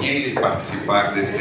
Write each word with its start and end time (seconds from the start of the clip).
aqui 0.00 0.32
participar 0.32 1.12
desse 1.12 1.38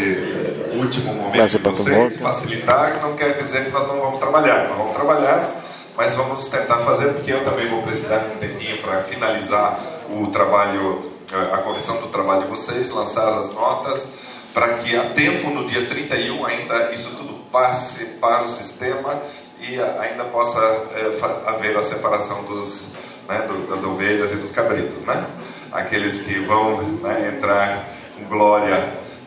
último 0.76 1.14
momento 1.14 1.48
de 1.48 1.58
vocês. 1.58 2.18
Facilitar 2.18 3.02
não 3.02 3.16
quer 3.16 3.38
dizer 3.38 3.66
que 3.66 3.72
nós 3.72 3.88
não 3.88 4.00
vamos 4.00 4.20
trabalhar. 4.20 4.68
Nós 4.68 4.78
vamos 4.78 4.94
trabalhar, 4.94 5.50
mas 5.96 6.14
vamos 6.14 6.48
tentar 6.50 6.80
fazer, 6.80 7.14
porque 7.14 7.32
eu 7.32 7.44
também 7.46 7.68
vou 7.70 7.82
precisar 7.82 8.20
de 8.20 8.34
um 8.36 8.38
tempinho 8.38 8.78
para 8.80 9.02
finalizar 9.04 9.80
o 10.10 10.28
trabalho, 10.28 11.12
eh, 11.32 11.54
a 11.54 11.60
correção 11.60 11.98
do 12.02 12.08
trabalho 12.08 12.44
de 12.44 12.50
vocês, 12.50 12.92
lançar 12.92 13.34
as 13.38 13.50
notas, 13.52 14.10
para 14.54 14.74
que 14.76 14.96
a 14.96 15.12
tempo, 15.12 15.50
no 15.50 15.66
dia 15.66 15.86
31, 15.86 16.46
ainda 16.46 16.92
isso 16.92 17.10
tudo 17.16 17.40
passe 17.52 18.06
para 18.20 18.44
o 18.44 18.50
sistema 18.50 19.20
e 19.62 19.80
ainda 19.82 20.26
possa 20.26 20.60
é, 20.60 21.50
haver 21.50 21.76
a 21.76 21.84
separação 21.84 22.44
dos, 22.44 22.94
né, 23.28 23.40
do, 23.48 23.68
das 23.68 23.84
ovelhas 23.84 24.32
e 24.32 24.36
dos 24.36 24.52
cabritos, 24.52 25.04
né? 25.04 25.26
Aqueles 25.72 26.20
que 26.20 26.40
vão 26.40 26.82
né, 27.02 27.34
entrar 27.36 27.88
com 28.20 28.26
glória 28.26 28.78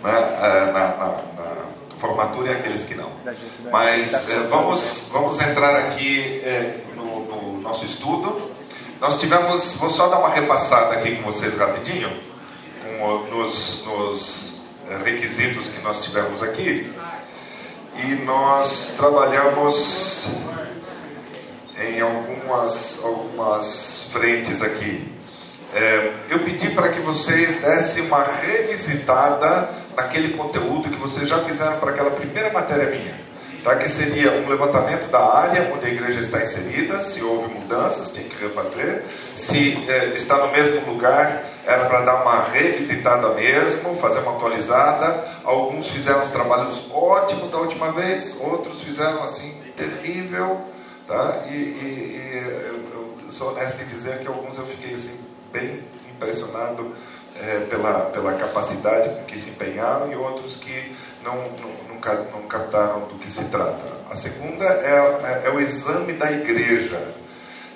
né, 0.03 0.39
eh, 0.43 0.73
na, 0.73 0.73
na, 0.73 1.07
na, 1.37 1.63
formatura 1.99 2.51
e 2.51 2.55
aqueles 2.55 2.85
que 2.85 2.97
não. 2.97 3.11
Mas 3.71 4.29
é, 4.29 4.39
vamos, 4.49 5.09
vamos 5.13 5.41
entrar 5.41 5.77
aqui 5.77 6.41
é, 6.45 6.81
no, 6.97 7.25
no, 7.27 7.61
nosso 7.61 7.85
estudo. 7.85 8.51
Nós 9.01 9.19
tivemos, 9.19 9.75
vou 9.75 9.89
só 9.89 10.09
dar 10.09 10.19
uma 10.19 10.29
repassada 10.29 10.95
aqui 10.95 11.15
com 11.17 11.23
vocês 11.23 11.55
rapidinho, 11.55 12.11
com, 12.99 13.19
nos, 13.37 13.85
nos 13.87 14.63
requisitos 15.05 15.69
que 15.69 15.81
nós 15.81 16.01
tivemos 16.01 16.43
aqui 16.43 16.93
e 17.97 18.15
nós 18.25 18.95
trabalhamos 18.97 20.27
em 21.79 22.01
algumas, 22.01 23.05
algumas 23.05 24.09
frentes 24.11 24.61
aqui. 24.61 25.12
É, 25.75 26.13
eu 26.29 26.41
pedi 26.41 26.71
para 26.71 26.91
que 26.91 27.01
vocês 27.01 27.57
dessem 27.57 28.05
uma 28.05 28.23
revisitada 28.23 29.69
naquele 29.97 30.37
conteúdo 30.37 30.91
que 30.91 30.99
vocês 30.99 31.29
já 31.29 31.39
fizeram 31.39 31.79
para 31.79 31.91
aquela 31.91 32.11
primeira 32.11 32.53
matéria 32.53 32.87
minha 32.91 33.23
tá? 33.63 33.77
que 33.77 33.89
seria 33.89 34.33
um 34.33 34.49
levantamento 34.49 35.09
da 35.11 35.21
área 35.21 35.73
onde 35.73 35.87
a 35.87 35.89
igreja 35.89 36.21
está 36.21 36.43
inserida, 36.43 37.01
se 37.01 37.23
houve 37.23 37.55
mudanças, 37.55 38.11
tinha 38.11 38.29
que 38.29 38.37
refazer, 38.37 39.05
se 39.35 39.79
eh, 39.89 40.13
está 40.15 40.37
no 40.39 40.53
mesmo 40.53 40.81
lugar, 40.91 41.43
era 41.65 41.87
para 41.87 42.01
dar 42.03 42.23
uma 42.23 42.41
revisitada 42.43 43.29
mesmo, 43.31 43.95
fazer 43.95 44.21
uma 44.21 44.37
atualizada. 44.37 45.25
Alguns 45.45 45.89
fizeram 45.89 46.23
os 46.23 46.31
trabalhos 46.31 46.85
ótimos 46.93 47.51
da 47.51 47.59
última 47.59 47.93
vez, 47.93 48.37
outros 48.41 48.83
fizeram 48.83 49.23
assim, 49.23 49.55
terrível. 49.77 50.61
Tá? 51.07 51.43
E, 51.49 51.55
e, 51.55 51.57
e 51.57 52.93
eu 52.95 53.29
sou 53.29 53.51
honesto 53.51 53.83
em 53.83 53.87
dizer 53.87 54.19
que 54.21 54.29
alguns 54.29 54.57
eu 54.57 54.67
fiquei 54.67 54.95
assim, 54.95 55.19
bem 55.53 55.79
impressionado 56.11 56.91
é, 57.41 57.67
pela, 57.69 58.07
pela 58.07 58.35
capacidade 58.35 59.09
com 59.09 59.25
que 59.25 59.39
se 59.39 59.51
empenharam 59.51 60.11
e 60.13 60.17
outros 60.17 60.57
que 60.57 60.95
não, 61.23 61.35
não, 61.37 62.01
não 62.33 62.43
captaram 62.49 63.07
do 63.07 63.15
que 63.17 63.31
se 63.31 63.45
trata. 63.47 63.85
A 64.11 64.17
segunda 64.17 64.65
é, 64.65 65.43
é, 65.45 65.49
é 65.49 65.51
o 65.51 65.61
exame 65.61 66.13
da 66.15 66.31
igreja. 66.31 67.15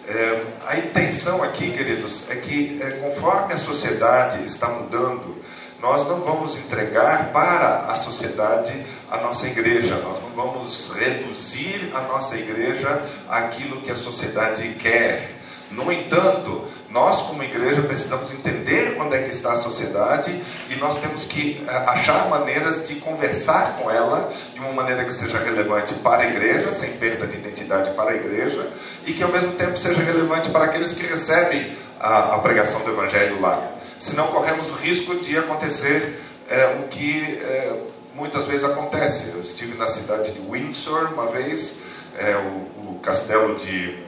É, 0.08 0.44
a 0.68 0.78
intenção 0.78 1.42
aqui, 1.42 1.70
queridos, 1.70 2.30
é 2.30 2.36
que 2.36 2.80
é, 2.80 2.90
conforme 2.98 3.54
a 3.54 3.58
sociedade 3.58 4.44
está 4.44 4.68
mudando, 4.68 5.36
nós 5.80 6.06
não 6.06 6.20
vamos 6.20 6.56
entregar 6.56 7.32
para 7.32 7.90
a 7.90 7.96
sociedade 7.96 8.72
a 9.10 9.18
nossa 9.18 9.46
igreja, 9.46 9.96
nós 9.96 10.22
não 10.22 10.30
vamos 10.30 10.92
reduzir 10.94 11.90
a 11.94 12.00
nossa 12.02 12.36
igreja 12.36 13.02
àquilo 13.28 13.80
que 13.82 13.90
a 13.90 13.96
sociedade 13.96 14.68
quer. 14.78 15.35
No 15.70 15.90
entanto, 15.90 16.64
nós 16.90 17.22
como 17.22 17.42
igreja 17.42 17.82
precisamos 17.82 18.30
entender 18.30 18.94
quando 18.96 19.14
é 19.14 19.22
que 19.22 19.30
está 19.30 19.52
a 19.52 19.56
sociedade 19.56 20.40
e 20.70 20.76
nós 20.76 20.96
temos 20.96 21.24
que 21.24 21.62
eh, 21.66 21.76
achar 21.88 22.28
maneiras 22.28 22.86
de 22.86 22.94
conversar 22.96 23.76
com 23.76 23.90
ela 23.90 24.30
de 24.54 24.60
uma 24.60 24.72
maneira 24.72 25.04
que 25.04 25.12
seja 25.12 25.38
relevante 25.38 25.92
para 25.94 26.22
a 26.22 26.26
igreja, 26.26 26.70
sem 26.70 26.92
perda 26.92 27.26
de 27.26 27.36
identidade 27.36 27.90
para 27.90 28.12
a 28.12 28.14
igreja, 28.14 28.70
e 29.04 29.12
que 29.12 29.22
ao 29.22 29.30
mesmo 29.30 29.52
tempo 29.52 29.76
seja 29.76 30.00
relevante 30.00 30.48
para 30.50 30.66
aqueles 30.66 30.92
que 30.92 31.04
recebem 31.04 31.72
a, 31.98 32.36
a 32.36 32.38
pregação 32.38 32.80
do 32.80 32.90
evangelho 32.90 33.40
lá. 33.40 33.72
Senão 33.98 34.28
corremos 34.28 34.70
o 34.70 34.74
risco 34.74 35.16
de 35.16 35.36
acontecer 35.36 36.16
é, 36.48 36.76
o 36.80 36.88
que 36.88 37.40
é, 37.42 37.76
muitas 38.14 38.46
vezes 38.46 38.64
acontece. 38.64 39.30
Eu 39.34 39.40
estive 39.40 39.76
na 39.76 39.88
cidade 39.88 40.32
de 40.32 40.40
Windsor 40.40 41.12
uma 41.12 41.26
vez, 41.26 41.80
é, 42.18 42.36
o, 42.36 42.92
o 42.92 43.00
castelo 43.02 43.56
de 43.56 44.05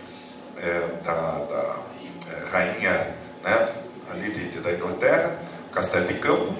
é, 0.63 1.03
da, 1.03 1.13
da 1.13 1.77
é, 2.31 2.51
rainha 2.51 3.15
né, 3.45 3.67
ali 4.11 4.31
de, 4.31 4.49
de, 4.49 4.61
da 4.61 4.73
Inglaterra, 4.73 5.39
Castelo 5.73 6.07
de 6.07 6.15
Campo, 6.15 6.55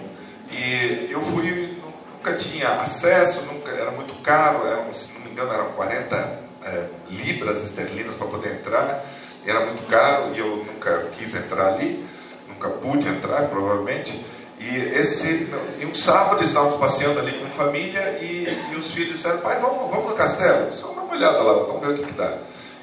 e 0.51 1.09
eu 1.11 1.21
fui, 1.23 1.79
nunca 2.15 2.35
tinha 2.35 2.69
acesso, 2.81 3.47
nunca, 3.47 3.71
era 3.71 3.91
muito 3.91 4.15
caro, 4.23 4.67
eram, 4.67 4.93
se 4.93 5.13
não 5.13 5.21
me 5.21 5.31
engano 5.31 5.53
eram 5.53 5.73
40 5.73 6.41
é, 6.65 6.87
libras 7.11 7.63
esterlinas 7.63 8.15
para 8.15 8.27
poder 8.27 8.53
entrar, 8.55 9.05
era 9.47 9.65
muito 9.67 9.83
caro 9.89 10.35
e 10.35 10.39
eu 10.39 10.65
nunca 10.65 11.07
quis 11.17 11.35
entrar 11.35 11.75
ali, 11.75 12.05
nunca 12.49 12.69
pude 12.69 13.09
entrar 13.09 13.49
provavelmente, 13.49 14.25
e 14.61 14.77
esse, 14.77 15.49
e 15.81 15.87
um 15.87 15.95
sábado 15.95 16.43
estávamos 16.43 16.75
passeando 16.77 17.21
ali 17.21 17.33
com 17.39 17.47
família 17.47 18.19
e, 18.21 18.49
e 18.73 18.77
os 18.77 18.91
filhos 18.91 19.13
disseram, 19.13 19.39
pai, 19.39 19.59
vamos, 19.61 19.89
vamos 19.89 20.11
no 20.11 20.15
castelo? 20.15 20.73
Só 20.73 20.89
dá 20.89 21.03
uma 21.03 21.15
olhada 21.15 21.41
lá, 21.43 21.53
vamos 21.65 21.81
ver 21.81 21.95
o 21.95 21.97
que, 21.97 22.05
que 22.05 22.13
dá. 22.13 22.39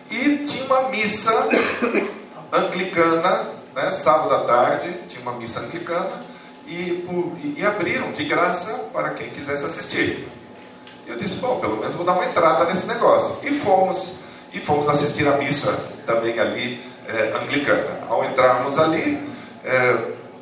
E 0.10 0.38
tinha 0.46 0.66
uma 0.66 0.90
missa 0.90 1.32
anglicana, 2.52 3.48
né, 3.76 3.92
sábado 3.92 4.34
à 4.34 4.44
tarde, 4.46 4.92
tinha 5.08 5.22
uma 5.22 5.34
missa 5.34 5.60
anglicana, 5.60 6.24
e, 6.68 6.74
e, 6.74 7.56
e 7.60 7.66
abriram 7.66 8.12
de 8.12 8.26
graça 8.26 8.90
para 8.92 9.12
quem 9.12 9.30
quisesse 9.30 9.66
assistir. 9.66 10.28
Eu 11.08 11.16
disse, 11.18 11.36
bom, 11.36 11.60
pelo 11.60 11.78
menos 11.78 11.94
vou 11.96 12.06
dar 12.06 12.14
uma 12.14 12.26
entrada 12.26 12.66
nesse 12.66 12.88
negócio. 12.88 13.38
E 13.44 13.54
fomos, 13.54 14.16
e 14.52 14.60
fomos 14.60 14.88
assistir 14.88 15.28
a 15.28 15.38
missa 15.38 15.72
também 16.06 16.40
ali 16.40 16.82
é, 17.08 17.38
anglicana. 17.38 18.06
Ao 18.10 18.24
entrarmos 18.26 18.80
ali, 18.80 19.22
é, 19.64 19.98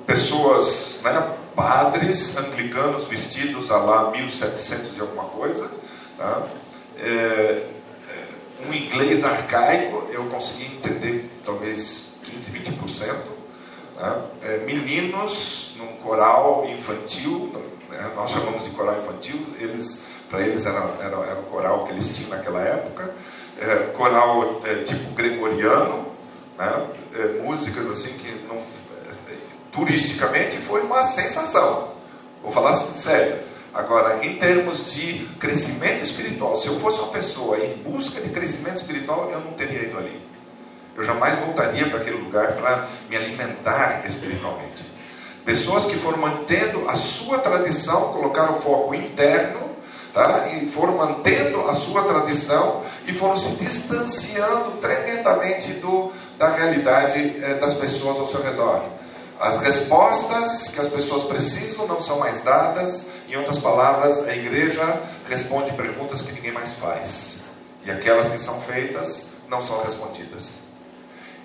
pessoas, 0.06 1.02
né, 1.04 1.34
padres 1.56 2.38
anglicanos 2.38 3.08
vestidos 3.08 3.70
a 3.72 3.78
lá 3.78 4.12
1700 4.12 4.98
e 4.98 5.02
alguma 5.02 5.26
coisa, 5.26 5.70
tá? 6.18 6.44
é, 7.00 7.68
um 8.70 8.74
inglês 8.74 9.24
arcaico, 9.24 10.08
eu 10.12 10.26
consegui 10.26 10.66
entender 10.66 11.30
talvez 11.46 12.14
15, 12.24 12.52
20%. 12.52 13.14
Né? 13.98 14.22
É, 14.44 14.58
meninos 14.60 15.76
num 15.78 15.98
coral 15.98 16.66
infantil, 16.70 17.52
né? 17.90 18.12
nós 18.16 18.32
chamamos 18.32 18.64
de 18.64 18.72
coral 18.72 18.98
infantil, 18.98 19.40
eles, 19.60 20.06
para 20.30 20.42
eles 20.42 20.66
era, 20.66 20.80
era, 21.00 21.18
era, 21.18 21.40
o 21.40 21.44
coral 21.44 21.86
que 21.86 21.92
eles 21.92 22.10
tinham 22.10 22.30
naquela 22.30 22.62
época. 22.62 23.14
É, 23.60 23.76
coral 23.94 24.62
é, 24.66 24.84
tipo 24.84 25.14
gregoriano, 25.14 26.08
né? 26.58 26.88
É, 27.16 27.42
músicas 27.44 27.88
assim 27.90 28.14
que 28.18 28.32
não, 28.48 28.58
é, 28.58 29.36
turisticamente 29.72 30.58
foi 30.58 30.82
uma 30.82 31.04
sensação. 31.04 31.94
Vou 32.42 32.52
falar 32.52 32.74
sério. 32.74 33.53
Agora, 33.74 34.24
em 34.24 34.36
termos 34.36 34.94
de 34.94 35.26
crescimento 35.40 36.04
espiritual, 36.04 36.56
se 36.56 36.68
eu 36.68 36.80
fosse 36.80 37.00
uma 37.00 37.08
pessoa 37.08 37.58
em 37.58 37.76
busca 37.78 38.22
de 38.22 38.30
crescimento 38.30 38.76
espiritual, 38.76 39.32
eu 39.32 39.40
não 39.40 39.54
teria 39.54 39.82
ido 39.82 39.98
ali. 39.98 40.22
Eu 40.96 41.04
jamais 41.04 41.38
voltaria 41.38 41.90
para 41.90 42.00
aquele 42.00 42.18
lugar 42.18 42.54
para 42.54 42.88
me 43.10 43.16
alimentar 43.16 44.04
espiritualmente. 44.06 44.84
Pessoas 45.44 45.88
que 45.88 45.96
foram 45.96 46.20
mantendo 46.20 46.88
a 46.88 46.96
sua 46.96 47.40
tradição, 47.40 48.14
colocaram 48.14 48.62
foco 48.62 48.94
interno, 48.94 49.72
tá? 50.14 50.48
e 50.50 50.68
foram 50.68 50.96
mantendo 50.96 51.68
a 51.68 51.74
sua 51.74 52.04
tradição 52.04 52.84
e 53.08 53.14
foram 53.14 53.36
se 53.36 53.56
distanciando 53.56 54.74
tremendamente 54.74 55.74
do, 55.74 56.12
da 56.38 56.50
realidade 56.50 57.42
eh, 57.42 57.56
das 57.56 57.74
pessoas 57.74 58.20
ao 58.20 58.28
seu 58.28 58.42
redor. 58.44 58.84
As 59.40 59.58
respostas 59.58 60.70
que 60.70 60.80
as 60.80 60.88
pessoas 60.88 61.24
precisam 61.24 61.88
não 61.88 62.00
são 62.00 62.20
mais 62.20 62.42
dadas. 62.42 63.08
Em 63.28 63.36
outras 63.36 63.58
palavras, 63.58 64.28
a 64.28 64.36
igreja 64.36 65.02
responde 65.28 65.74
perguntas 65.74 66.22
que 66.22 66.32
ninguém 66.32 66.52
mais 66.52 66.74
faz. 66.74 67.40
E 67.86 67.92
aquelas 67.92 68.30
que 68.30 68.38
são 68.38 68.60
feitas 68.62 69.28
não 69.50 69.62
são 69.62 69.84
respondidas. 69.84 70.54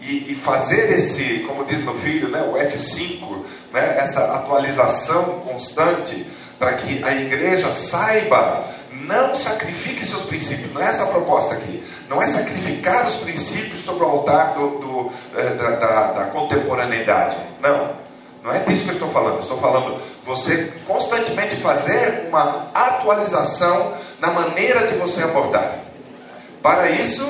E, 0.00 0.30
e 0.30 0.34
fazer 0.34 0.92
esse, 0.92 1.40
como 1.40 1.64
diz 1.64 1.80
meu 1.80 1.94
filho, 1.94 2.28
né, 2.28 2.42
o 2.42 2.52
F5, 2.52 3.44
né, 3.72 3.98
essa 3.98 4.32
atualização 4.34 5.40
constante, 5.40 6.24
para 6.58 6.74
que 6.74 7.04
a 7.04 7.14
igreja 7.14 7.70
saiba 7.70 8.64
não 9.08 9.34
sacrifique 9.34 10.04
seus 10.04 10.22
princípios, 10.22 10.72
não 10.72 10.82
é 10.82 10.86
essa 10.86 11.04
a 11.04 11.06
proposta 11.06 11.54
aqui. 11.54 11.82
Não 12.08 12.20
é 12.20 12.26
sacrificar 12.26 13.06
os 13.06 13.16
princípios 13.16 13.80
sobre 13.80 14.04
o 14.04 14.06
altar 14.06 14.52
do, 14.52 14.78
do, 14.78 15.12
eh, 15.34 15.54
da, 15.54 15.70
da, 15.70 16.12
da 16.12 16.24
contemporaneidade. 16.26 17.36
Não. 17.60 17.96
Não 18.42 18.52
é 18.52 18.60
disso 18.60 18.82
que 18.82 18.90
eu 18.90 18.92
estou 18.92 19.08
falando. 19.08 19.40
Estou 19.40 19.58
falando 19.58 20.00
você 20.24 20.72
constantemente 20.86 21.56
fazer 21.56 22.28
uma 22.28 22.70
atualização 22.74 23.94
na 24.20 24.30
maneira 24.30 24.86
de 24.86 24.94
você 24.94 25.22
abordar. 25.22 25.78
Para 26.62 26.90
isso, 26.90 27.24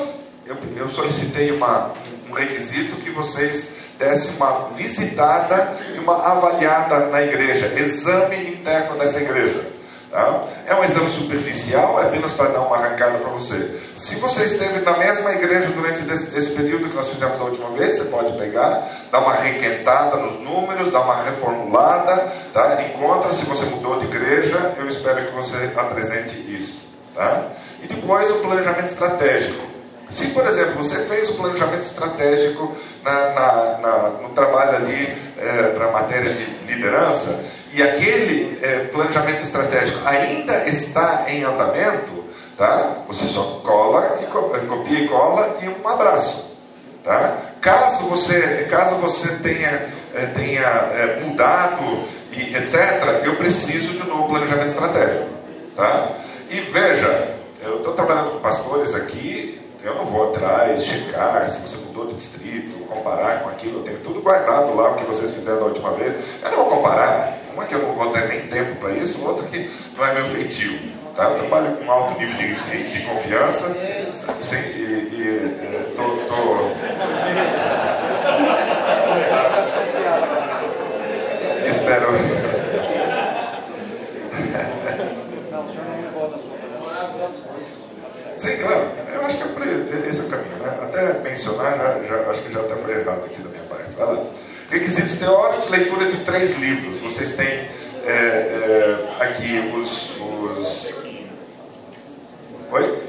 eu, 0.45 0.57
eu 0.75 0.89
solicitei 0.89 1.51
uma, 1.51 1.93
um 2.29 2.33
requisito 2.33 2.97
que 2.97 3.09
vocês 3.09 3.78
desse 3.99 4.37
uma 4.37 4.69
visitada 4.69 5.75
e 5.93 5.99
uma 5.99 6.25
avaliada 6.25 7.07
na 7.07 7.21
igreja, 7.21 7.67
exame 7.75 8.49
interno 8.51 8.97
dessa 8.97 9.19
igreja. 9.19 9.67
Tá? 10.09 10.45
É 10.65 10.73
um 10.73 10.83
exame 10.83 11.09
superficial, 11.09 12.01
é 12.01 12.05
apenas 12.05 12.33
para 12.33 12.49
dar 12.49 12.61
uma 12.61 12.77
arrancada 12.77 13.19
para 13.19 13.29
você. 13.29 13.77
Se 13.95 14.15
você 14.15 14.45
esteve 14.45 14.79
na 14.79 14.97
mesma 14.97 15.33
igreja 15.33 15.67
durante 15.67 16.01
esse 16.11 16.49
período 16.51 16.89
que 16.89 16.95
nós 16.95 17.09
fizemos 17.09 17.37
da 17.37 17.43
última 17.43 17.69
vez, 17.71 17.97
você 17.97 18.05
pode 18.05 18.35
pegar, 18.37 18.87
dar 19.11 19.19
uma 19.19 19.35
requentada 19.35 20.15
nos 20.17 20.39
números, 20.39 20.89
dar 20.89 21.01
uma 21.01 21.21
reformulada, 21.21 22.25
tá? 22.53 22.81
encontra 22.81 23.31
se 23.31 23.45
você 23.45 23.65
mudou 23.65 23.99
de 23.99 24.05
igreja, 24.05 24.75
eu 24.77 24.87
espero 24.87 25.25
que 25.25 25.33
você 25.33 25.71
apresente 25.75 26.35
isso. 26.55 26.89
Tá? 27.13 27.49
E 27.83 27.87
depois 27.87 28.31
o 28.31 28.35
planejamento 28.35 28.87
estratégico. 28.87 29.68
Se, 30.09 30.29
por 30.29 30.45
exemplo, 30.47 30.73
você 30.75 30.95
fez 31.05 31.29
o 31.29 31.35
planejamento 31.35 31.83
estratégico 31.83 32.75
na, 33.03 33.29
na, 33.29 33.77
na, 33.77 34.09
no 34.21 34.29
trabalho 34.29 34.77
ali 34.77 35.15
é, 35.37 35.63
para 35.69 35.85
a 35.85 35.91
matéria 35.91 36.33
de 36.33 36.43
liderança, 36.65 37.39
e 37.71 37.83
aquele 37.83 38.59
é, 38.63 38.85
planejamento 38.85 39.43
estratégico 39.43 39.99
ainda 40.07 40.67
está 40.67 41.25
em 41.27 41.43
andamento, 41.43 42.23
tá? 42.57 43.03
você 43.07 43.27
só 43.27 43.61
cola, 43.63 44.17
e 44.19 44.23
é, 44.23 44.65
copia 44.65 44.99
e 44.99 45.07
cola 45.07 45.57
e 45.61 45.69
um 45.69 45.87
abraço. 45.87 46.49
Tá? 47.03 47.37
Caso 47.61 48.03
você, 48.05 48.67
caso 48.69 48.95
você 48.95 49.27
tenha, 49.35 49.85
tenha 50.33 50.61
é, 50.61 51.21
mudado 51.23 52.03
e 52.31 52.55
etc., 52.55 53.21
eu 53.23 53.35
preciso 53.35 53.89
de 53.89 54.01
um 54.01 54.07
novo 54.07 54.29
planejamento 54.29 54.69
estratégico. 54.69 55.27
Tá? 55.75 56.13
E 56.49 56.61
veja, 56.61 57.35
eu 57.61 57.77
estou 57.77 57.93
trabalhando 57.93 58.31
com 58.31 58.39
pastores 58.39 58.95
aqui, 58.95 59.68
eu 59.83 59.95
não 59.95 60.05
vou 60.05 60.29
atrás, 60.29 60.83
checar 60.83 61.49
se 61.49 61.59
você 61.61 61.77
mudou 61.77 62.07
de 62.07 62.15
distrito, 62.15 62.85
comparar 62.85 63.39
com 63.41 63.49
aquilo, 63.49 63.79
eu 63.79 63.83
tenho 63.83 63.99
tudo 63.99 64.21
guardado 64.21 64.75
lá, 64.75 64.91
o 64.91 64.95
que 64.95 65.05
vocês 65.05 65.31
fizeram 65.31 65.59
da 65.59 65.65
última 65.65 65.91
vez. 65.91 66.15
Eu 66.43 66.51
não 66.51 66.57
vou 66.57 66.65
comparar, 66.65 67.37
uma 67.53 67.65
que 67.65 67.75
eu 67.75 67.79
não 67.79 67.93
vou 67.93 68.11
ter 68.11 68.27
nem 68.27 68.41
tempo 68.47 68.75
para 68.75 68.91
isso, 68.91 69.25
outra 69.25 69.47
que 69.47 69.69
não 69.97 70.05
é 70.05 70.13
meu 70.13 70.27
feitio. 70.27 70.77
Tá? 71.15 71.23
Eu 71.23 71.35
trabalho 71.35 71.75
com 71.77 71.91
alto 71.91 72.19
nível 72.19 72.35
de, 72.35 72.55
de, 72.55 72.91
de 72.91 73.05
confiança 73.05 73.67
sim, 74.41 74.55
e, 74.55 75.09
e 75.13 75.49
é, 75.65 75.93
tô... 75.95 76.19
espero 81.67 82.07
Sim, 88.39 88.55
claro. 88.55 88.83
Eu 89.13 89.25
acho 89.25 89.35
que 89.35 89.43
é 89.43 90.09
esse 90.09 90.21
é 90.21 90.23
o 90.23 90.29
caminho. 90.29 90.55
Né? 90.59 90.79
Até 90.99 91.29
mencionar, 91.29 91.77
já, 91.77 92.03
já, 92.03 92.29
acho 92.29 92.41
que 92.41 92.51
já 92.51 92.59
até 92.59 92.75
foi 92.75 92.99
errado 92.99 93.23
aqui 93.25 93.41
da 93.41 93.49
minha 93.49 93.63
parte. 93.63 93.95
Vai 93.95 94.05
lá. 94.05 94.23
Requisitos 94.69 95.15
teóricos, 95.15 95.69
leitura 95.69 96.11
de 96.11 96.17
três 96.25 96.57
livros. 96.57 96.99
Vocês 96.99 97.31
têm 97.31 97.47
é, 98.05 98.11
é, 98.11 99.07
aqui 99.21 99.73
os, 99.77 100.11
os. 100.19 100.93
Oi? 102.71 103.03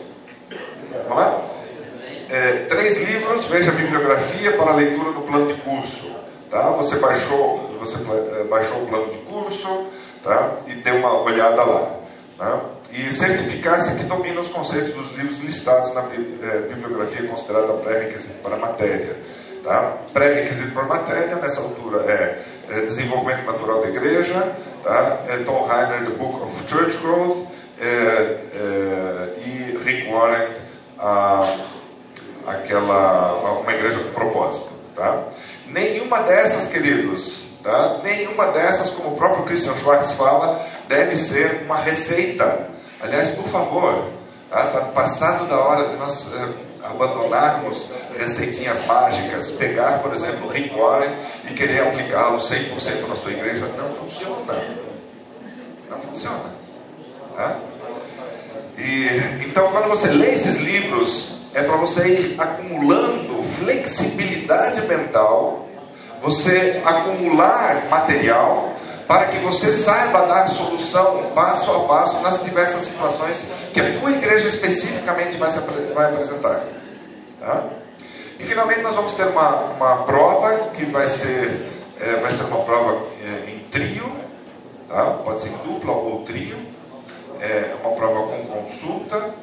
Vamos 1.08 1.16
lá? 1.16 1.44
É, 2.30 2.64
três 2.68 2.96
livros, 2.98 3.46
veja 3.46 3.72
a 3.72 3.74
bibliografia 3.74 4.52
para 4.52 4.72
leitura 4.76 5.10
no 5.10 5.22
plano 5.22 5.52
de 5.52 5.60
curso. 5.60 6.14
Tá? 6.48 6.70
Você, 6.70 6.96
baixou, 6.96 7.76
você 7.80 7.96
é, 7.96 8.44
baixou 8.44 8.84
o 8.84 8.86
plano 8.86 9.10
de 9.10 9.18
curso 9.18 9.86
tá? 10.22 10.58
e 10.68 10.74
deu 10.74 10.94
uma 10.94 11.22
olhada 11.22 11.64
lá. 11.64 11.96
Tá? 12.38 12.60
E 12.92 13.12
certificar-se 13.12 13.94
que 13.94 14.04
domina 14.04 14.40
os 14.40 14.48
conceitos 14.48 14.92
dos 14.92 15.16
livros 15.16 15.38
listados 15.38 15.94
na 15.94 16.02
é, 16.02 16.58
bibliografia 16.68 17.26
considerada 17.28 17.72
pré-requisito 17.74 18.42
para 18.42 18.56
a 18.56 18.58
matéria. 18.58 19.16
Tá? 19.62 19.96
Pré-requisito 20.12 20.72
para 20.72 20.82
a 20.82 20.86
matéria, 20.86 21.36
nessa 21.36 21.60
altura, 21.60 22.00
é, 22.10 22.42
é, 22.70 22.80
desenvolvimento 22.80 23.44
natural 23.44 23.82
da 23.82 23.88
igreja, 23.88 24.52
tá? 24.82 25.20
é 25.28 25.36
Tom 25.38 25.68
Heiner, 25.70 26.04
The 26.04 26.16
Book 26.16 26.42
of 26.42 26.68
Church 26.68 26.96
Growth, 26.98 27.46
é, 27.78 27.84
é, 27.86 29.28
e 29.46 29.78
Rick 29.84 30.10
Warren, 30.10 30.48
a, 30.98 31.56
aquela, 32.46 33.60
uma 33.60 33.72
igreja 33.72 33.98
com 33.98 34.10
propósito. 34.12 34.70
Tá? 34.94 35.24
Nenhuma 35.66 36.20
dessas, 36.22 36.66
queridos, 36.66 37.42
tá? 37.62 38.00
nenhuma 38.02 38.46
dessas, 38.46 38.90
como 38.90 39.10
o 39.10 39.16
próprio 39.16 39.44
Christian 39.44 39.76
Schwartz 39.76 40.12
fala, 40.12 40.60
deve 40.88 41.14
ser 41.16 41.62
uma 41.64 41.76
receita 41.76 42.68
Aliás, 43.02 43.30
por 43.30 43.46
favor, 43.46 44.10
está 44.44 44.80
passado 44.92 45.46
da 45.46 45.58
hora 45.58 45.88
de 45.88 45.96
nós 45.96 46.28
eh, 46.34 46.48
abandonarmos 46.84 47.86
receitinhas 48.18 48.84
mágicas, 48.86 49.50
pegar, 49.52 50.00
por 50.00 50.12
exemplo, 50.12 50.46
o 50.46 50.50
Rick 50.50 50.74
Warren 50.74 51.10
e 51.48 51.54
querer 51.54 51.82
aplicá-lo 51.82 52.36
100% 52.38 53.08
na 53.08 53.16
sua 53.16 53.32
igreja. 53.32 53.66
Não 53.76 53.90
funciona. 53.92 54.64
Não 55.88 55.98
funciona. 55.98 56.50
Tá? 57.36 57.56
E, 58.76 59.44
então, 59.46 59.70
quando 59.70 59.88
você 59.88 60.08
lê 60.08 60.32
esses 60.32 60.56
livros, 60.56 61.40
é 61.54 61.62
para 61.62 61.76
você 61.76 62.06
ir 62.06 62.40
acumulando 62.40 63.42
flexibilidade 63.42 64.82
mental, 64.82 65.68
você 66.20 66.80
acumular 66.84 67.86
material 67.88 68.69
para 69.10 69.26
que 69.26 69.38
você 69.38 69.72
saiba 69.72 70.20
dar 70.20 70.46
solução 70.46 71.32
passo 71.34 71.68
a 71.72 71.80
passo 71.80 72.22
nas 72.22 72.44
diversas 72.44 72.84
situações 72.84 73.44
que 73.72 73.80
a 73.80 73.98
tua 73.98 74.12
igreja 74.12 74.46
especificamente 74.46 75.36
vai, 75.36 75.50
vai 75.92 76.06
apresentar. 76.12 76.62
Tá? 77.40 77.64
E 78.38 78.44
finalmente 78.44 78.82
nós 78.82 78.94
vamos 78.94 79.12
ter 79.14 79.26
uma, 79.26 79.62
uma 79.72 79.96
prova 80.04 80.70
que 80.72 80.84
vai 80.84 81.08
ser, 81.08 81.50
é, 81.98 82.20
vai 82.20 82.30
ser 82.30 82.44
uma 82.44 82.58
prova 82.58 83.02
é, 83.24 83.50
em 83.50 83.58
trio, 83.68 84.08
tá? 84.88 85.06
pode 85.24 85.40
ser 85.40 85.48
em 85.48 85.56
dupla 85.56 85.90
ou 85.90 86.22
trio, 86.22 86.56
é 87.40 87.74
uma 87.82 87.96
prova 87.96 88.28
com 88.28 88.46
consulta, 88.46 89.34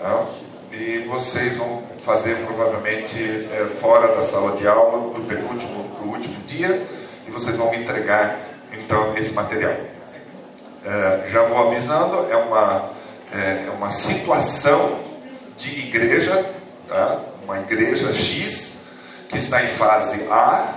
tá? 0.00 0.24
e 0.70 1.00
vocês 1.08 1.56
vão 1.56 1.82
fazer 1.98 2.36
provavelmente 2.46 3.18
é, 3.18 3.64
fora 3.80 4.14
da 4.14 4.22
sala 4.22 4.52
de 4.52 4.68
aula, 4.68 5.12
do 5.12 5.22
penúltimo 5.22 5.88
para 5.96 6.06
o 6.06 6.10
último 6.10 6.40
dia, 6.44 6.86
e 7.26 7.30
vocês 7.32 7.56
vão 7.56 7.72
me 7.72 7.78
entregar 7.78 8.38
então 8.72 9.16
esse 9.16 9.32
material. 9.32 9.74
É, 10.84 11.28
já 11.30 11.44
vou 11.44 11.68
avisando, 11.68 12.30
é 12.30 12.36
uma, 12.36 12.90
é, 13.32 13.66
é 13.66 13.70
uma 13.76 13.90
situação 13.90 14.98
de 15.56 15.80
igreja, 15.80 16.44
tá? 16.88 17.20
uma 17.44 17.58
igreja 17.58 18.12
X, 18.12 18.80
que 19.28 19.36
está 19.36 19.62
em 19.62 19.68
fase 19.68 20.26
A, 20.30 20.74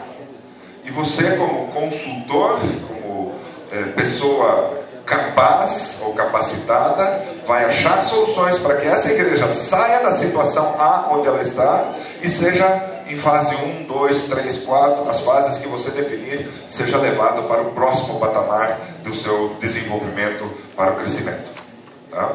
e 0.84 0.92
você, 0.92 1.38
como 1.38 1.68
consultor, 1.68 2.60
como 2.88 3.34
é, 3.72 3.84
pessoa 3.94 4.84
capaz 5.06 6.00
ou 6.02 6.14
capacitada, 6.14 7.22
vai 7.46 7.66
achar 7.66 8.02
soluções 8.02 8.58
para 8.58 8.76
que 8.76 8.88
essa 8.88 9.12
igreja 9.12 9.48
saia 9.48 10.00
da 10.00 10.12
situação 10.12 10.76
A 10.80 11.08
onde 11.12 11.28
ela 11.28 11.42
está 11.42 11.92
e 12.22 12.30
seja 12.30 12.93
em 13.08 13.18
fase 13.18 13.56
1, 13.56 13.84
2, 13.84 14.22
3, 14.24 14.58
4, 14.60 15.10
as 15.10 15.20
fases 15.20 15.58
que 15.58 15.68
você 15.68 15.92
definir, 15.92 16.48
seja 16.68 16.98
levado 16.98 17.44
para 17.44 17.62
o 17.62 17.72
próximo 17.72 18.20
patamar 18.20 18.80
do 19.04 19.14
seu 19.14 19.56
desenvolvimento 19.60 20.50
para 20.76 20.92
o 20.92 20.96
crescimento. 20.96 21.52
Tá? 22.10 22.32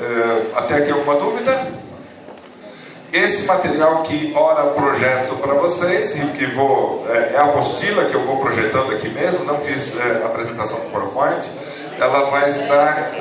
É, 0.00 0.58
até 0.58 0.74
aqui 0.76 0.90
alguma 0.90 1.14
dúvida? 1.16 1.84
Esse 3.12 3.44
material 3.44 4.02
que 4.02 4.32
ora 4.34 4.70
projeto 4.70 5.36
para 5.36 5.54
vocês, 5.54 6.16
e 6.16 6.26
que 6.32 6.46
vou, 6.46 7.06
é, 7.08 7.34
é, 7.34 7.36
a 7.36 7.44
apostila 7.44 8.06
que 8.06 8.14
eu 8.14 8.24
vou 8.24 8.38
projetando 8.38 8.90
aqui 8.90 9.08
mesmo, 9.08 9.44
não 9.44 9.60
fiz 9.60 9.96
é, 10.00 10.24
apresentação 10.24 10.80
do 10.80 10.90
PowerPoint, 10.90 11.48
ela 12.00 12.28
vai 12.30 12.50
estar 12.50 13.12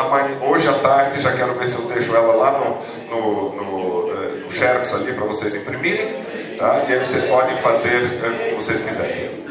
hoje 0.42 0.68
à 0.68 0.80
tarde, 0.80 1.20
já 1.20 1.32
quero 1.34 1.54
ver 1.54 1.68
se 1.68 1.76
eu 1.76 1.84
deixo 1.84 2.16
ela 2.16 2.34
lá 2.34 2.52
no, 2.52 3.16
no, 3.16 3.56
no, 3.56 4.33
no 4.44 4.52
Xerox 4.52 4.94
ali 4.94 5.14
para 5.14 5.26
vocês 5.26 5.56
imprimirem, 5.56 6.24
tá? 6.58 6.86
e 6.88 6.94
aí 6.94 7.00
vocês 7.00 7.24
podem 7.24 7.58
fazer 7.58 8.04
é, 8.24 8.50
como 8.50 8.62
vocês 8.62 8.80
quiserem. 8.80 9.44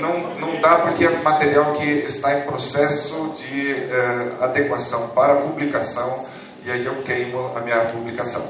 Não, 0.00 0.34
não 0.36 0.60
dá 0.60 0.76
porque 0.78 1.04
é 1.04 1.10
material 1.10 1.72
que 1.72 1.84
está 1.84 2.38
em 2.38 2.42
processo 2.42 3.32
de 3.36 3.72
é, 3.72 4.44
adequação 4.44 5.08
para 5.08 5.36
publicação, 5.36 6.24
e 6.64 6.70
aí 6.70 6.84
eu 6.84 7.02
queimo 7.02 7.52
a 7.54 7.60
minha 7.60 7.80
publicação. 7.86 8.46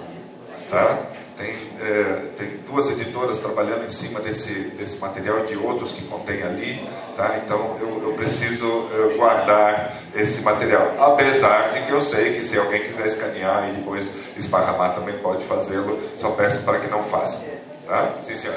Tá? 0.70 0.98
Tem, 1.36 1.54
é, 1.82 2.28
tem 2.34 2.48
duas 2.66 2.88
editoras 2.88 3.36
trabalhando 3.36 3.84
em 3.84 3.90
cima 3.90 4.20
desse, 4.20 4.54
desse 4.70 4.96
material 4.98 5.44
de 5.44 5.54
outros 5.54 5.92
que 5.92 6.02
contém 6.06 6.42
ali, 6.42 6.88
tá? 7.14 7.38
então 7.44 7.76
eu, 7.78 8.04
eu 8.04 8.14
preciso 8.14 8.66
é, 8.66 9.16
guardar 9.16 9.92
esse 10.14 10.40
material. 10.40 10.94
Apesar 10.98 11.72
de 11.72 11.82
que 11.82 11.90
eu 11.90 12.00
sei 12.00 12.32
que 12.32 12.42
se 12.42 12.58
alguém 12.58 12.82
quiser 12.82 13.04
escanear 13.04 13.68
e 13.68 13.72
depois 13.72 14.10
esparramar 14.34 14.94
também 14.94 15.18
pode 15.18 15.44
fazê-lo, 15.44 16.00
só 16.16 16.30
peço 16.30 16.62
para 16.62 16.80
que 16.80 16.88
não 16.88 17.04
faça. 17.04 17.44
Tá? 17.84 18.14
Sim, 18.18 18.34
senhor. 18.34 18.56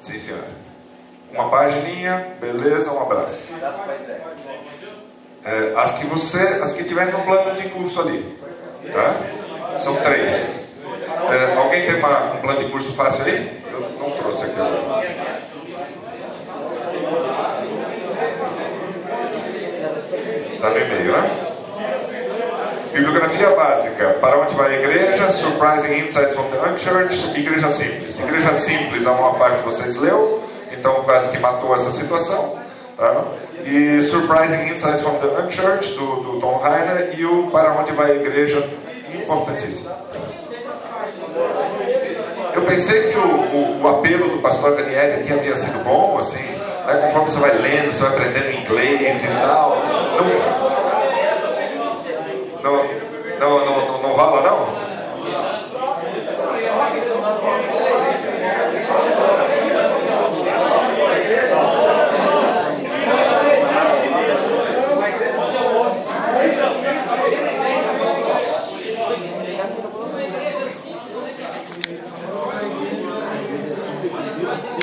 Sim. 0.00 0.40
Uma 1.30 1.50
pagininha, 1.50 2.36
beleza, 2.40 2.90
um 2.90 3.02
abraço. 3.02 3.52
É, 5.44 5.72
as 5.76 5.92
que 5.92 6.06
você, 6.06 6.38
as 6.38 6.72
que 6.72 6.84
tiverem 6.84 7.12
no 7.12 7.22
plano 7.22 7.54
de 7.54 7.68
curso 7.68 8.00
ali, 8.00 8.38
tá? 8.90 9.76
São 9.76 9.96
três. 9.96 10.63
É, 11.30 11.56
alguém 11.56 11.84
tem 11.86 11.94
uma, 11.96 12.34
um 12.34 12.36
plano 12.38 12.60
de 12.60 12.70
curso 12.70 12.92
fácil 12.92 13.24
aí? 13.24 13.62
Eu 13.72 13.80
não 13.98 14.10
trouxe 14.10 14.44
aqui 14.44 14.60
agora. 14.60 15.04
Está 20.54 20.70
no 20.70 20.78
e-mail, 20.78 21.12
né? 21.12 21.30
Bibliografia 22.92 23.50
básica. 23.50 24.10
Para 24.20 24.38
onde 24.38 24.54
vai 24.54 24.76
a 24.76 24.78
igreja? 24.78 25.28
Surprising 25.28 25.98
Insights 25.98 26.32
from 26.34 26.44
the 26.44 26.70
Unchurched. 26.70 27.38
Igreja 27.38 27.68
Simples. 27.68 28.18
Igreja 28.20 28.54
Simples, 28.54 29.06
a 29.06 29.12
maior 29.12 29.36
parte 29.36 29.56
de 29.56 29.62
vocês 29.62 29.96
leu. 29.96 30.42
Então, 30.70 31.02
quase 31.02 31.28
que 31.30 31.38
matou 31.38 31.74
essa 31.74 31.90
situação. 31.90 32.56
Tá? 32.96 33.24
E 33.64 34.00
Surprising 34.00 34.70
Insights 34.70 35.00
from 35.00 35.14
the 35.18 35.42
Unchurched, 35.42 35.94
do, 35.94 36.16
do 36.22 36.40
Tom 36.40 36.62
Heiner. 36.64 37.18
E 37.18 37.24
o 37.24 37.50
Para 37.50 37.72
onde 37.72 37.92
vai 37.92 38.12
a 38.12 38.14
igreja, 38.14 38.68
importantíssimo. 39.12 39.90
Pensei 42.66 43.12
que 43.12 43.18
o, 43.18 43.22
o, 43.22 43.82
o 43.82 43.88
apelo 43.88 44.30
do 44.30 44.38
pastor 44.38 44.74
Daniel 44.76 45.20
aqui 45.20 45.32
havia 45.32 45.56
sido 45.56 45.82
bom, 45.84 46.18
assim, 46.18 46.42
né? 46.86 47.00
conforme 47.02 47.30
você 47.30 47.38
vai 47.38 47.56
lendo, 47.58 47.92
você 47.92 48.02
vai 48.02 48.12
aprendendo 48.12 48.50
inglês 48.52 49.22
e 49.22 49.26
tal. 49.26 49.82
Não, 52.62 52.72
não, 53.38 53.64
não, 53.64 53.66
não, 53.66 54.02
não 54.02 54.12
rola 54.12 54.40
não? 54.42 54.63